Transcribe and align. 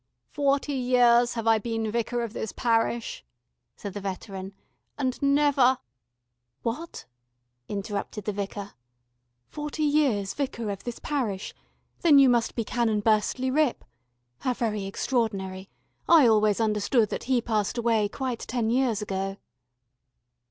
"Forty 0.31 0.73
years 0.73 1.35
have 1.35 1.45
I 1.45 1.59
been 1.59 1.91
Vicar 1.91 2.23
of 2.23 2.33
this 2.33 2.51
parish," 2.51 3.23
said 3.75 3.93
the 3.93 4.01
veteran, 4.01 4.55
"and 4.97 5.21
never" 5.21 5.77
"What?" 6.63 7.05
interrupted 7.69 8.25
the 8.25 8.31
Vicar, 8.33 8.73
"Forty 9.45 9.83
years 9.83 10.33
Vicar 10.33 10.71
of 10.71 10.85
this 10.85 10.97
parish. 10.97 11.53
Then 11.99 12.17
you 12.17 12.29
must 12.29 12.55
be 12.55 12.63
Canon 12.63 13.01
Burstley 13.01 13.51
Ripp. 13.51 13.85
How 14.39 14.55
very 14.55 14.85
extraordinary, 14.87 15.69
I 16.09 16.25
always 16.25 16.59
understood 16.59 17.09
that 17.09 17.25
he 17.25 17.39
passed 17.39 17.77
away 17.77 18.09
quite 18.09 18.39
ten 18.39 18.71
years 18.71 19.03
ago." 19.03 19.37